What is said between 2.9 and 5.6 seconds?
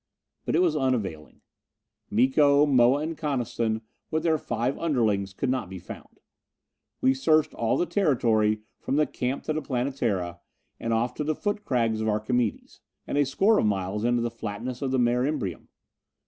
and Coniston, with their five underlings, could